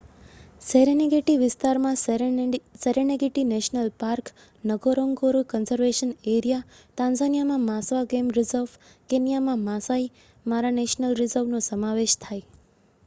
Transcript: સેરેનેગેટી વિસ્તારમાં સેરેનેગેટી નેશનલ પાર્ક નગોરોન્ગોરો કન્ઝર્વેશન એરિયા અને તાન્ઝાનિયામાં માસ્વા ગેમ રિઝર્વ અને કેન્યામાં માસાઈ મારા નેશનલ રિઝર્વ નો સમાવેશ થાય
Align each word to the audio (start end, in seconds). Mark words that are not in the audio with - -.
સેરેનેગેટી 0.61 1.33
વિસ્તારમાં 1.39 1.97
સેરેનેગેટી 2.77 3.43
નેશનલ 3.47 3.89
પાર્ક 3.99 4.31
નગોરોન્ગોરો 4.63 5.41
કન્ઝર્વેશન 5.51 6.13
એરિયા 6.31 6.63
અને 6.63 6.97
તાન્ઝાનિયામાં 6.97 7.67
માસ્વા 7.67 8.03
ગેમ 8.11 8.31
રિઝર્વ 8.35 8.71
અને 8.71 8.87
કેન્યામાં 9.09 9.67
માસાઈ 9.67 10.09
મારા 10.45 10.73
નેશનલ 10.79 11.13
રિઝર્વ 11.21 11.45
નો 11.49 11.61
સમાવેશ 11.65 12.17
થાય 12.19 12.49